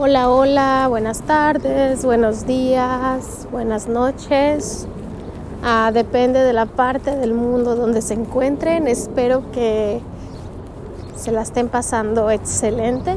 [0.00, 4.86] Hola, hola, buenas tardes, buenos días, buenas noches.
[5.64, 8.86] Ah, depende de la parte del mundo donde se encuentren.
[8.86, 10.00] Espero que
[11.16, 13.16] se la estén pasando excelente.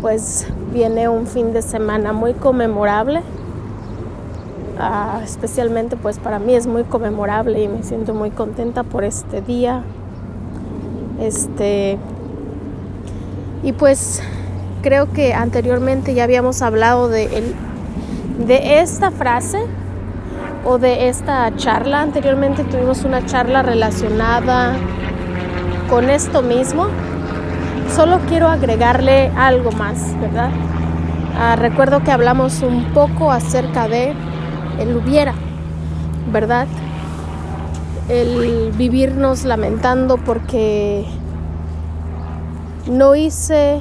[0.00, 3.20] Pues viene un fin de semana muy conmemorable.
[4.78, 9.42] Ah, especialmente pues para mí es muy conmemorable y me siento muy contenta por este
[9.42, 9.84] día.
[11.20, 11.98] Este
[13.62, 14.22] y pues
[14.82, 17.54] creo que anteriormente ya habíamos hablado de,
[18.46, 19.58] de esta frase
[20.64, 22.02] o de esta charla.
[22.02, 24.74] Anteriormente tuvimos una charla relacionada
[25.88, 26.86] con esto mismo.
[27.94, 30.50] Solo quiero agregarle algo más, ¿verdad?
[31.38, 34.14] Ah, recuerdo que hablamos un poco acerca de
[34.78, 35.34] el hubiera,
[36.32, 36.66] ¿verdad?
[38.08, 41.04] El vivirnos lamentando porque
[42.90, 43.80] no hice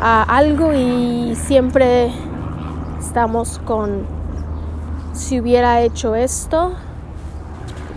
[0.00, 2.10] a algo y siempre
[2.98, 4.04] estamos con
[5.12, 6.74] si hubiera hecho esto,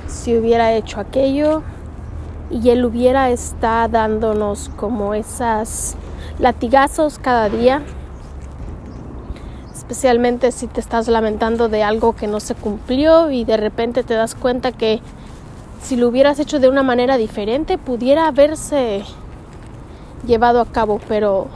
[0.08, 1.61] si hubiera hecho aquello
[2.50, 5.95] y él hubiera está dándonos como esas
[6.39, 7.81] latigazos cada día,
[9.75, 14.13] especialmente si te estás lamentando de algo que no se cumplió y de repente te
[14.13, 15.02] das cuenta que
[15.81, 19.03] si lo hubieras hecho de una manera diferente pudiera haberse
[20.25, 21.47] llevado a cabo, pero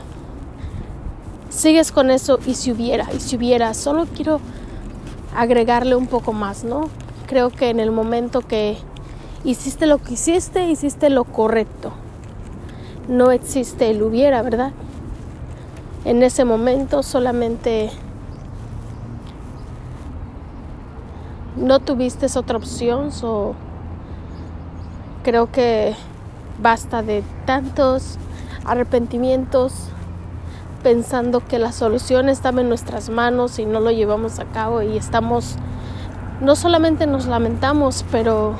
[1.54, 4.40] sigues con eso y si hubiera, y si hubiera, solo quiero
[5.36, 6.88] agregarle un poco más, ¿no?
[7.26, 8.76] Creo que en el momento que
[9.44, 11.92] hiciste lo que hiciste, hiciste lo correcto.
[13.08, 14.72] No existe el hubiera, ¿verdad?
[16.04, 17.90] En ese momento solamente
[21.56, 23.54] no tuviste otra opción, o
[25.22, 25.94] creo que
[26.60, 28.18] basta de tantos
[28.64, 29.88] arrepentimientos
[30.84, 34.98] pensando que la solución estaba en nuestras manos y no lo llevamos a cabo y
[34.98, 35.56] estamos,
[36.42, 38.54] no solamente nos lamentamos, pero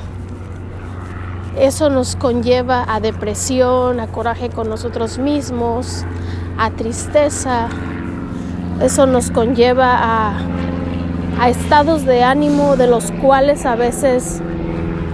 [1.56, 6.04] eso nos conlleva a depresión, a coraje con nosotros mismos,
[6.58, 7.68] a tristeza,
[8.80, 10.38] eso nos conlleva a,
[11.38, 14.40] a estados de ánimo de los cuales a veces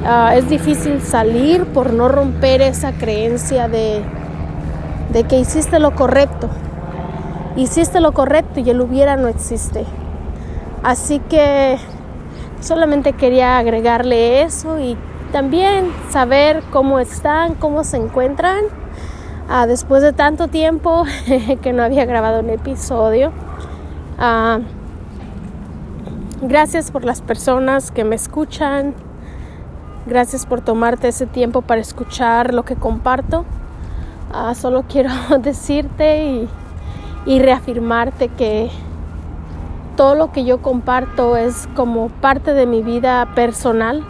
[0.04, 4.00] uh, es difícil salir por no romper esa creencia de,
[5.12, 6.48] de que hiciste lo correcto
[7.62, 9.84] hiciste lo correcto y el hubiera no existe.
[10.82, 11.78] Así que
[12.60, 14.96] solamente quería agregarle eso y
[15.32, 18.64] también saber cómo están, cómo se encuentran.
[19.48, 21.04] Ah, después de tanto tiempo
[21.62, 23.32] que no había grabado un episodio.
[24.18, 24.60] Ah,
[26.40, 28.94] gracias por las personas que me escuchan.
[30.06, 33.44] Gracias por tomarte ese tiempo para escuchar lo que comparto.
[34.32, 35.10] Ah, solo quiero
[35.40, 36.48] decirte y
[37.26, 38.70] y reafirmarte que
[39.96, 44.02] todo lo que yo comparto es como parte de mi vida personal,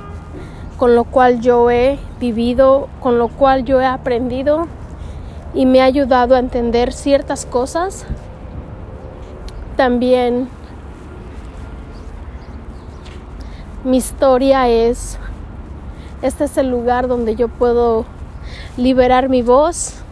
[0.76, 4.68] con lo cual yo he vivido, con lo cual yo he aprendido
[5.52, 8.06] y me ha ayudado a entender ciertas cosas.
[9.76, 10.48] También
[13.82, 15.18] mi historia es,
[16.22, 18.04] este es el lugar donde yo puedo
[18.76, 20.04] liberar mi voz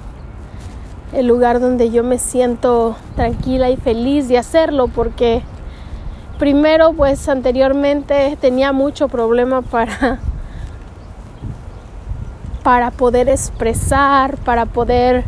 [1.13, 5.43] el lugar donde yo me siento tranquila y feliz de hacerlo porque
[6.39, 10.21] primero pues anteriormente tenía mucho problema para
[12.63, 15.25] para poder expresar, para poder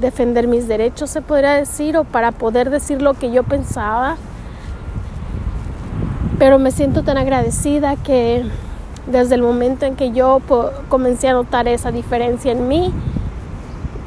[0.00, 4.16] defender mis derechos, se podría decir, o para poder decir lo que yo pensaba.
[6.38, 8.42] Pero me siento tan agradecida que
[9.06, 10.40] desde el momento en que yo
[10.88, 12.92] comencé a notar esa diferencia en mí,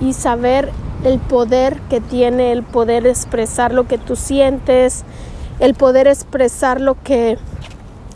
[0.03, 0.69] y saber
[1.05, 5.03] el poder que tiene el poder expresar lo que tú sientes,
[5.59, 7.37] el poder expresar lo que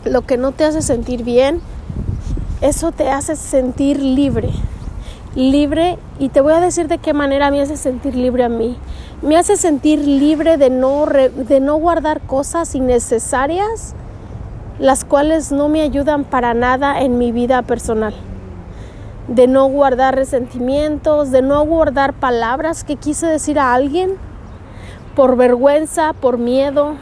[0.04, 1.60] lo que no te hace sentir bien,
[2.60, 4.50] eso te hace sentir libre.
[5.34, 8.76] Libre y te voy a decir de qué manera me hace sentir libre a mí.
[9.22, 13.94] Me hace sentir libre de no de no guardar cosas innecesarias
[14.78, 18.14] las cuales no me ayudan para nada en mi vida personal
[19.28, 24.16] de no guardar resentimientos, de no guardar palabras que quise decir a alguien
[25.14, 26.94] por vergüenza, por miedo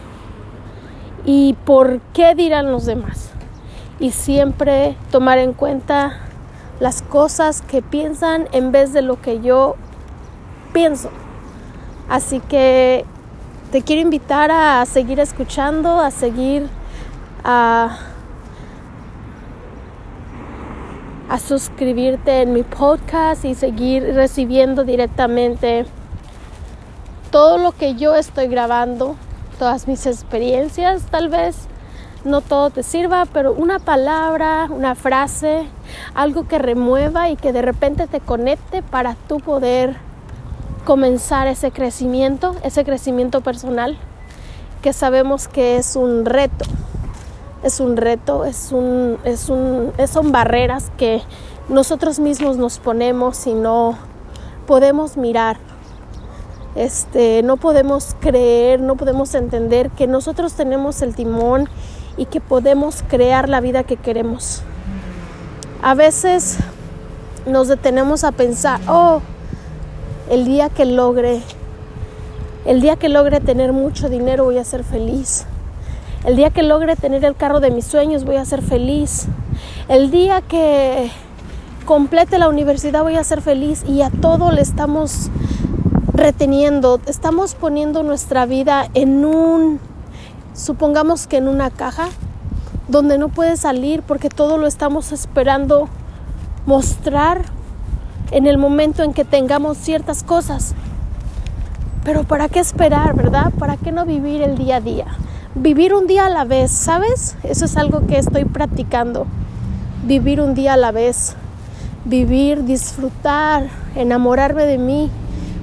[1.25, 3.31] y por qué dirán los demás.
[4.01, 6.19] Y siempre tomar en cuenta
[6.81, 9.77] las cosas que piensan en vez de lo que yo
[10.73, 11.11] pienso.
[12.09, 13.05] Así que
[13.71, 16.69] te quiero invitar a seguir escuchando, a seguir
[17.45, 17.99] a
[21.29, 25.85] a suscribirte en mi podcast y seguir recibiendo directamente
[27.31, 29.17] todo lo que yo estoy grabando,
[29.59, 31.03] todas mis experiencias.
[31.11, 31.57] Tal vez,
[32.25, 35.67] no todo te sirva, pero una palabra, una frase,
[36.15, 39.97] algo que remueva y que de repente te conecte para tú poder
[40.85, 43.99] comenzar ese crecimiento, ese crecimiento personal,
[44.83, 46.65] que sabemos que es un reto,
[47.67, 51.21] es un reto, es un, es un, son barreras que
[51.69, 53.99] nosotros mismos nos ponemos y no
[54.69, 55.59] podemos mirar.
[56.77, 61.69] Este, no podemos creer, no podemos entender que nosotros tenemos el timón
[62.17, 64.63] y que podemos crear la vida que queremos.
[65.83, 66.59] A veces
[67.47, 69.23] nos detenemos a pensar, oh,
[70.31, 71.43] el día que logre,
[72.65, 75.47] el día que logre tener mucho dinero voy a ser feliz.
[76.27, 79.29] El día que logre tener el carro de mis sueños voy a ser feliz.
[79.89, 81.09] El día que
[81.85, 85.31] complete la universidad voy a ser feliz y a todo le estamos
[86.13, 89.79] reteniendo, estamos poniendo nuestra vida en un,
[90.53, 92.09] supongamos que en una caja
[92.89, 95.89] donde no puede salir porque todo lo estamos esperando
[96.67, 97.43] mostrar
[98.33, 100.75] en el momento en que tengamos ciertas cosas.
[102.03, 103.53] Pero ¿para qué esperar, verdad?
[103.57, 105.07] ¿Para qué no vivir el día a día?
[105.59, 107.35] Vivir un día a la vez, ¿sabes?
[107.43, 109.27] Eso es algo que estoy practicando.
[110.05, 111.35] Vivir un día a la vez.
[112.05, 115.11] Vivir, disfrutar, enamorarme de mí.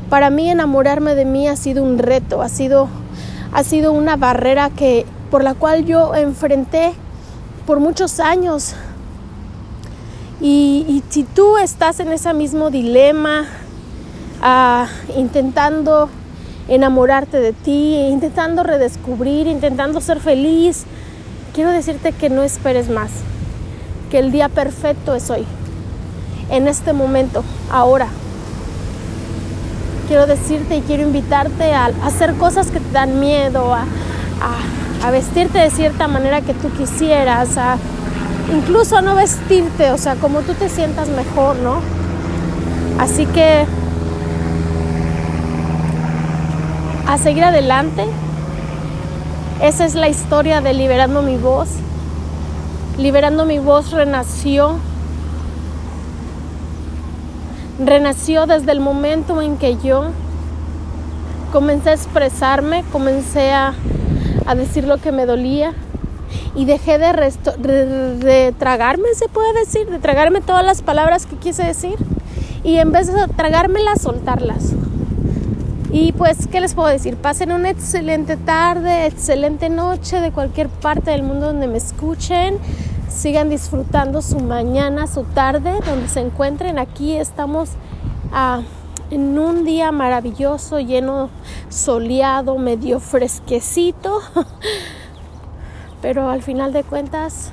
[0.10, 2.88] Para mí enamorarme de mí ha sido un reto, ha sido,
[3.54, 6.94] ha sido una barrera que, por la cual yo enfrenté
[7.68, 8.74] por muchos años
[10.42, 13.45] y, si tú estás en ese mismo dilema,
[14.42, 16.10] ah, intentando
[16.68, 20.86] enamorarte de ti, intentando redescubrir, intentando ser feliz,
[21.54, 23.12] quiero decirte que no esperes más,
[24.10, 25.45] que el día perfecto es hoy,
[26.50, 28.07] en este momento, ahora.
[30.07, 33.86] Quiero decirte y quiero invitarte a, hacer cosas que te dan miedo, a,
[35.04, 37.77] a vestirte de cierta manera que tú quisieras, a
[38.54, 41.81] incluso no vestirte, o sea, como tú te sientas mejor, ¿no?
[43.00, 43.66] Así que
[47.07, 48.05] a seguir adelante.
[49.61, 51.69] Esa es la historia de Liberando mi voz.
[52.97, 54.77] Liberando mi voz renació.
[57.79, 60.05] Renació desde el momento en que yo
[61.51, 63.73] comencé a expresarme, comencé a,
[64.45, 65.73] a decir lo que me dolía,
[66.56, 71.95] y dejé de, tragarme, se puede decir, de tragarme todas las palabras que quise decir
[72.63, 74.73] y en vez de tragármelas, soltarlas.
[75.94, 77.18] Y pues, ¿qué les puedo decir?
[77.18, 82.57] Pasen una excelente tarde, excelente noche de cualquier parte del mundo donde me escuchen.
[83.10, 86.80] Sigan disfrutando su mañana, su tarde, donde se encuentren.
[86.80, 87.69] Aquí estamos
[88.31, 88.63] ah,
[89.12, 91.30] en un día maravilloso, lleno,
[91.69, 94.19] soleado, medio fresquecito.
[96.01, 97.51] Pero al final de cuentas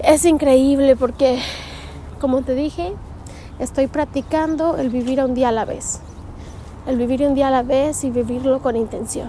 [0.00, 1.40] es increíble porque,
[2.20, 2.92] como te dije,
[3.58, 6.02] estoy practicando el vivir un día a la vez.
[6.86, 9.28] El vivir un día a la vez y vivirlo con intención.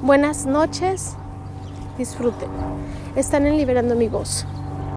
[0.00, 1.14] Buenas noches,
[1.98, 2.48] disfruten.
[3.16, 4.46] Están en Liberando mi voz.